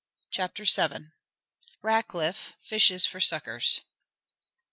[0.31, 1.11] CHAPTER VII.
[1.83, 3.81] RACKLIFF FISHES FOR SUCKERS.